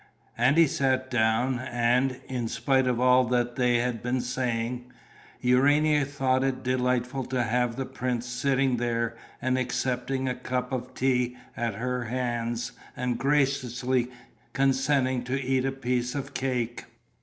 And 0.35 0.57
he 0.57 0.65
sat 0.65 1.11
down; 1.11 1.59
and, 1.59 2.21
in 2.27 2.47
spite 2.47 2.87
of 2.87 2.99
all 2.99 3.23
that 3.25 3.55
they 3.55 3.77
had 3.77 4.01
been 4.01 4.19
saying, 4.19 4.91
Urania 5.41 6.05
thought 6.05 6.43
it 6.43 6.63
delightful 6.63 7.23
to 7.25 7.43
have 7.43 7.75
the 7.75 7.85
prince 7.85 8.25
sitting 8.25 8.77
there 8.77 9.15
and 9.43 9.59
accepting 9.59 10.27
a 10.27 10.33
cup 10.33 10.71
of 10.71 10.95
tea 10.95 11.37
at 11.55 11.75
her 11.75 12.05
hands 12.05 12.71
and 12.97 13.19
graciously 13.19 14.07
consenting 14.53 15.23
to 15.25 15.39
eat 15.39 15.65
a 15.65 15.71
piece 15.71 16.15
of 16.15 16.33
cake. 16.33 16.85